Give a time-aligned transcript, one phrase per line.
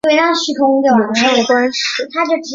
[0.03, 0.09] 母
[1.13, 2.09] 上官氏。